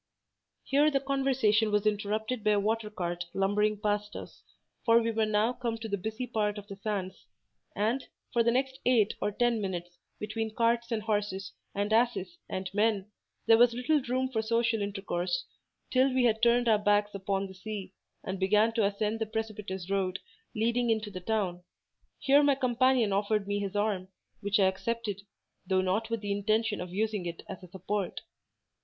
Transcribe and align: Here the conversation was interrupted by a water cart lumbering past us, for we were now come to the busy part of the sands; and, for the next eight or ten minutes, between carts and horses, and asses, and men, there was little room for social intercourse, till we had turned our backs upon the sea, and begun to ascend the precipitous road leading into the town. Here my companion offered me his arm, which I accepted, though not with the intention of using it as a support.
Here 0.63 0.89
the 0.89 0.99
conversation 0.99 1.69
was 1.71 1.85
interrupted 1.85 2.43
by 2.43 2.53
a 2.53 2.59
water 2.59 2.89
cart 2.89 3.25
lumbering 3.35 3.77
past 3.79 4.15
us, 4.15 4.41
for 4.83 4.99
we 4.99 5.11
were 5.11 5.27
now 5.27 5.53
come 5.53 5.77
to 5.77 5.87
the 5.87 5.95
busy 5.95 6.25
part 6.25 6.57
of 6.57 6.65
the 6.65 6.75
sands; 6.75 7.27
and, 7.75 8.07
for 8.33 8.41
the 8.41 8.49
next 8.49 8.79
eight 8.83 9.13
or 9.21 9.31
ten 9.31 9.61
minutes, 9.61 9.99
between 10.19 10.55
carts 10.55 10.91
and 10.91 11.03
horses, 11.03 11.51
and 11.75 11.93
asses, 11.93 12.39
and 12.49 12.71
men, 12.73 13.11
there 13.45 13.59
was 13.59 13.75
little 13.75 14.01
room 14.01 14.27
for 14.29 14.41
social 14.41 14.81
intercourse, 14.81 15.45
till 15.91 16.11
we 16.11 16.23
had 16.23 16.41
turned 16.41 16.67
our 16.67 16.79
backs 16.79 17.13
upon 17.13 17.45
the 17.45 17.53
sea, 17.53 17.93
and 18.23 18.39
begun 18.39 18.73
to 18.73 18.83
ascend 18.83 19.19
the 19.19 19.27
precipitous 19.27 19.87
road 19.87 20.17
leading 20.55 20.89
into 20.89 21.11
the 21.11 21.21
town. 21.21 21.61
Here 22.17 22.41
my 22.41 22.55
companion 22.55 23.13
offered 23.13 23.47
me 23.47 23.59
his 23.59 23.75
arm, 23.75 24.07
which 24.39 24.59
I 24.59 24.65
accepted, 24.65 25.21
though 25.67 25.81
not 25.81 26.09
with 26.09 26.21
the 26.21 26.31
intention 26.31 26.81
of 26.81 26.89
using 26.91 27.27
it 27.27 27.43
as 27.47 27.61
a 27.61 27.67
support. 27.67 28.21